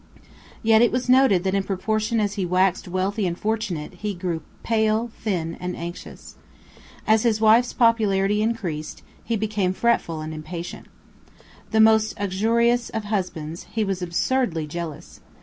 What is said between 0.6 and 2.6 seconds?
Yet it was noted that in proportion as he